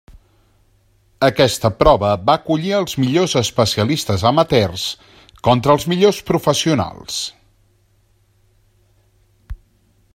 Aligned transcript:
Aquesta 1.25 1.69
prova 1.81 2.13
va 2.29 2.35
acollir 2.39 2.71
els 2.77 2.95
millors 3.03 3.35
especialistes 3.41 4.23
amateurs 4.29 4.87
contra 5.49 5.75
els 5.77 5.85
millors 5.93 6.23
professionals. 6.31 7.21